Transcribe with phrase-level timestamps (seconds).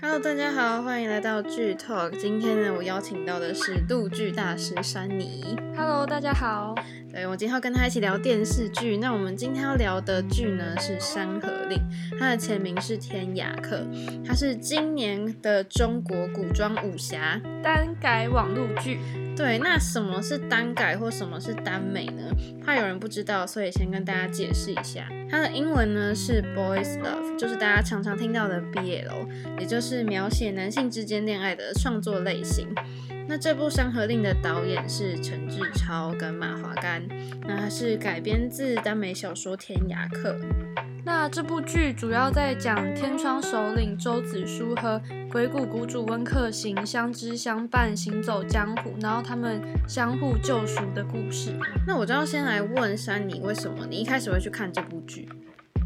[0.00, 2.10] Hello，大家好，欢迎来到剧 Talk。
[2.18, 5.56] 今天呢，我邀请到的是陆剧大师山妮。
[5.74, 6.74] Hello，大家好。
[7.12, 8.96] 对，我今天要跟他一起聊电视剧。
[8.96, 11.78] 那我们今天要聊的剧呢是《山河令》，
[12.18, 13.80] 它的前名是《天涯客》，
[14.26, 18.98] 它是今年的中国古装武侠单改网络剧。
[19.36, 22.22] 对，那什么是耽改或什么是耽美呢？
[22.64, 25.06] 怕有人不知道，所以先跟大家解释一下。
[25.30, 32.68] 它的英文呢是 Boys Love，就是大家常常听到的 BL，也就是描写男性之间恋爱的创作类型。
[33.32, 37.02] 那这部《山河令》的导演是陈志超跟马华干，
[37.48, 40.34] 那它是改编自耽美小说《天涯客》。
[41.02, 45.00] 那这部剧主要在讲天窗首领周子舒和
[45.30, 51.54] 鬼谷谷主温客行相知相伴行走江湖，然后他们相互救赎的故事。
[51.86, 55.26] 那我就要先来问珊妮，为什么你一开始会去看这部剧？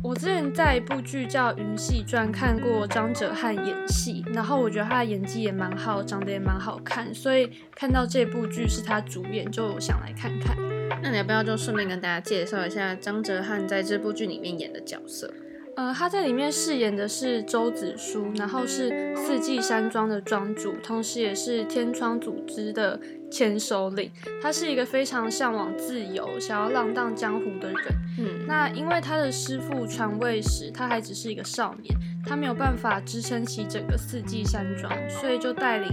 [0.03, 10.57] 我之前在一部剧叫《云戏传》看过张哲瀚演戏，然后我觉得他的演技也蛮好，长得也蛮好看，所以看到这部剧是他主演，就想来看看。
[11.03, 15.33] 那你要不要就顺便跟大家介绍一下张哲瀚在这部剧里面演的角色？
[15.77, 22.99] 呃，他在里面饰演的是周子舒，然后是四季山庄的庄主，同时也是天窗组织的
[23.31, 24.11] 前首领。
[24.43, 27.79] 他是一个非常向往自由、想要浪荡江湖的人。
[28.19, 35.89] 嗯，那因为他的师傅传位时，他还只是一个少年，他没有办法支撑起整个四季山庄，所以就带领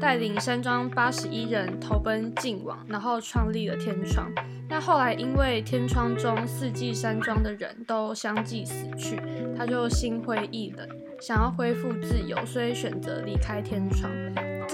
[0.00, 4.28] 带领山庄八十一人投奔晋王，然后创立了天窗。
[4.68, 9.20] 那后来，因为天窗中四季山庄的人都相继死去，
[9.56, 10.88] 他就心灰意冷，
[11.20, 14.10] 想要恢复自由，所以选择离开天窗，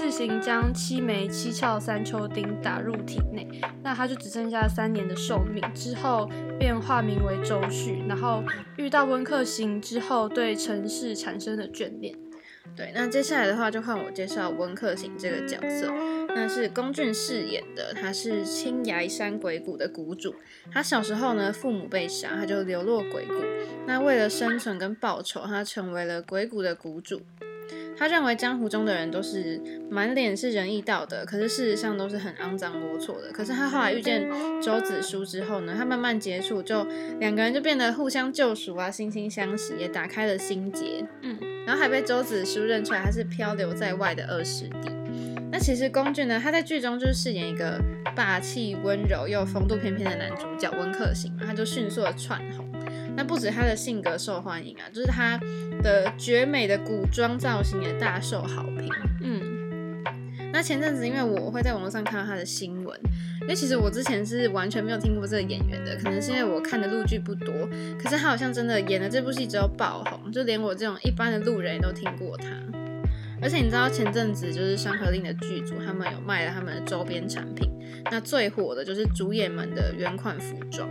[0.09, 3.47] 自行将七枚七窍三秋钉打入体内。
[3.85, 6.27] 那他就只剩下三年的寿命，之后
[6.59, 8.43] 便化名为周旭，然后
[8.79, 12.17] 遇到温客行之后，对尘世产生了眷恋。
[12.75, 15.93] 对，那接下来的话就换我介绍温客行这个角色，
[16.29, 20.35] 那是龚俊饰演的，他是青崖山鬼谷的谷主。
[20.73, 23.35] 他小时候呢，父母被杀，他就流落鬼谷。
[23.87, 27.21] 那为了生存跟报仇，他成为了鬼谷的谷主。
[27.99, 29.61] 他认为江湖中的人都是
[29.91, 33.33] 满脸是仁义道德，可是事实上都是很肮脏龌龊的。
[33.33, 34.29] 可是他后来遇见
[34.63, 36.87] 周子舒之后呢，他慢慢接触，就
[37.19, 41.05] 两个人就变得互相救赎啊，惺惺相惜，也打开了心结。
[41.23, 41.37] 嗯。
[41.67, 44.91] 然后还被周子舒认出来，他是漂流在外的二师弟。
[45.51, 47.81] 那其实龚俊呢，他在剧中就是饰演一个
[48.15, 52.67] 霸气温柔又风度翩翩的男主角温客行，他就迅速的窜红。
[53.17, 55.39] 那不止他的性格受欢迎啊，就是他
[55.83, 58.89] 的绝美的古装造型也大受好评。
[59.23, 60.03] 嗯，
[60.53, 62.99] 那前阵子因为我会在网络上看到他的新闻。
[63.41, 67.67] 因为其实我之前是完全没有听过这个演员的，可能是因为我看的陆剧不多。
[67.99, 72.47] 可是他好像真的演了这部戏之后爆红，就连我这种一般的路人也都听过他。
[73.41, 77.71] 而且你知道前阵子就是《山河令》的剧组，他们有卖了他们的周边产品，
[78.11, 80.89] 那最火的就是主演们的原款服装。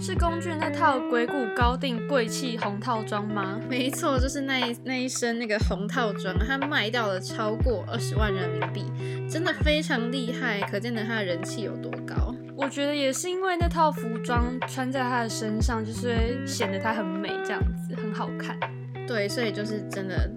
[0.00, 3.60] 是龚俊那套鬼谷高定贵气红套装吗？
[3.70, 8.84] 没错，就是那一那一身那个红套装，他卖掉了超过二十万人民币，
[9.30, 12.34] 真的非常厉害，可见得他的人气有多高。
[12.56, 18.58] 我觉得也是因为那套服装穿在他的身上，就是会显得他很美，这样子很好看。
[19.06, 20.28] 对，所以就是真的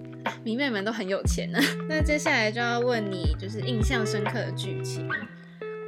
[0.44, 1.58] 迷妹们都很有钱呢。
[1.88, 5.08] 那接下来就要问你，就是印象深刻的剧情。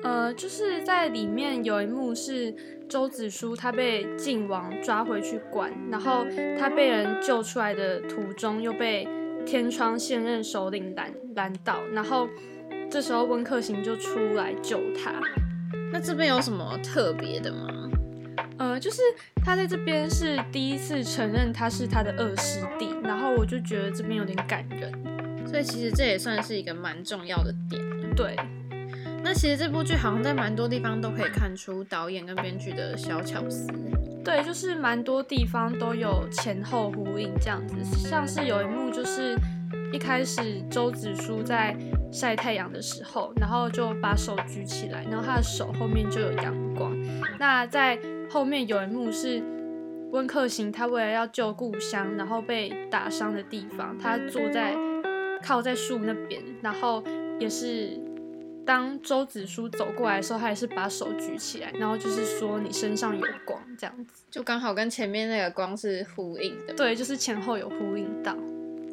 [0.02, 2.54] 呃，就是在里面有一幕是
[2.88, 6.24] 周子舒他被靖王抓回去关，然后
[6.58, 9.06] 他被人救出来的途中又被
[9.44, 12.26] 天窗现任首领拦拦到，然后
[12.90, 15.12] 这时候温客行就出来救他。
[15.92, 17.89] 那这边有什么特别的吗？
[18.60, 19.00] 呃，就是
[19.43, 24.93] 他在这边是第一次承认他是他的二师弟，然后我就觉得这边有点感人，
[25.47, 27.83] 所以其实这也算是一个蛮重要的点。
[28.15, 28.36] 对。
[29.22, 33.66] 那其实这部剧好像在蛮多地方都可以看出导演跟编剧的小巧思。
[34.22, 37.77] 对，就是蛮多地方都有前后呼应这样子。
[37.83, 39.34] 像是有一幕就是
[39.91, 41.74] 一开始周子舒在
[42.12, 46.97] 晒太阳的时候，然后就把手举起来，然后他的手后面就有阳光。
[47.39, 47.98] 那在
[48.30, 49.42] 后面有一幕是
[50.12, 54.74] 温客行他为了要救故乡，然后被打伤的地方，他坐在
[55.42, 57.03] 靠在树那边，然后
[57.39, 57.98] 也是。
[58.66, 66.74] 当周子舒走过来的时候，他也是把手举起来，然后就是说你身上有光，这样子就刚好跟前面那个光是呼应的。
[66.74, 68.36] 对，就是前后有呼应到。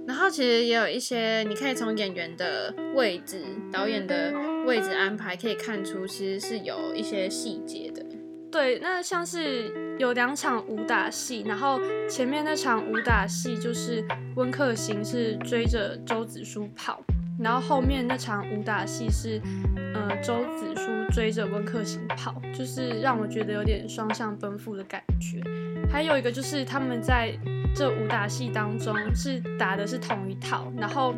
[0.08, 3.44] 然后其实也有一些，你可以从演员的位置、
[3.74, 4.34] 导演的
[4.66, 8.02] 位置安排，可以看出其实是有一些细节的。
[8.50, 11.78] 对，那像是有两场武打戏，然后
[12.10, 14.02] 前面那场武打戏就是
[14.38, 17.04] 温客行是追着周子舒跑，
[17.38, 19.42] 然后后面那场武打戏是
[19.94, 25.42] 呃周子舒追着温客行跑，就是让我觉得有点双向奔赴的感觉。
[25.90, 27.38] 还有一个就是他们在。
[27.76, 31.14] 这武打戏当中是打的是同一套，然后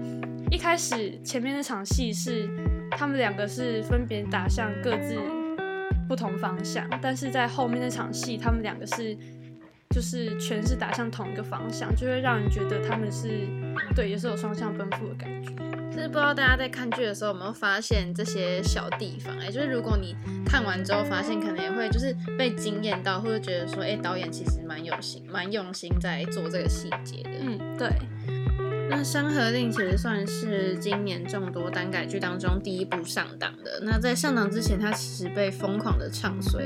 [0.51, 2.49] 一开始前面那场戏是
[2.91, 5.15] 他们两个是分别打向各自
[6.05, 9.15] 不同方向，但是在后面那场戏他们两个是
[9.91, 13.47] 就是全是打向同一个方向，就会让人觉得他们是
[13.95, 15.78] 对，也是有双向奔赴的感觉。
[15.99, 20.15] 就是不知道大家在看剧的时候有没有发现这些小地方，哎，就是如果你
[20.45, 27.31] 看完之后发现，可能也会就是被惊艳到，或者觉得说，哎，导演其实蛮有心、蛮用心在做这个细节的。
[27.41, 27.89] 嗯，对。
[28.89, 33.81] 那《山河令》其实算是今年众多单改剧当中第一部上档的。
[33.83, 36.63] 那在上档之前，它其实被疯狂的唱衰，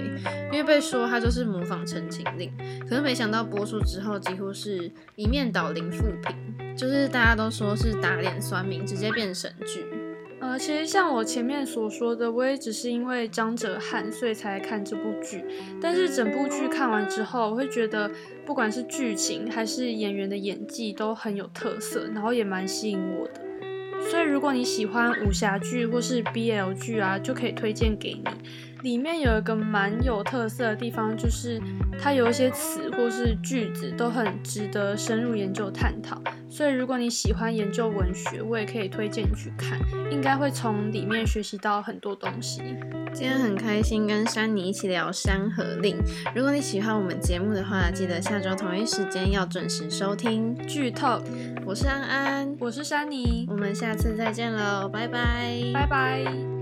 [0.52, 2.52] 因为被说它就是模仿《陈情令》，
[2.88, 9.86] 可是没想到播出之后，几乎是一面倒零负评，就是大家都说是打脸酸民，直接变神剧。
[10.40, 15.46] 呃，其实像我前面所说的，我也只是因为张哲瀚，所以才看这部剧。
[15.82, 18.12] 但是整部剧看完之后，我会觉得
[18.46, 23.42] 不管是剧情还是演员的演技都很有特色，然后也蛮吸引我的。
[24.10, 28.24] 所以如果你喜欢武侠剧或是 BL 剧啊，就可以推荐给你。
[28.84, 31.60] 里面有一个蛮有特色的地方，就是
[31.98, 36.22] 它有一些词或是句子都很值得深入研究探讨。
[36.50, 39.80] 所以如果你喜欢研究文学，我也可以推荐你去看，
[40.12, 42.62] 应该会从里面学习到很多东西。
[43.14, 45.96] 今天很开心跟珊妮一起聊《山河令》。
[46.36, 51.22] 如果你喜欢我们节目的话，记得下周同一时间要准时收听剧透。
[51.66, 56.53] 我是安安，我是珊妮，我们下次再见喽，拜拜，拜拜。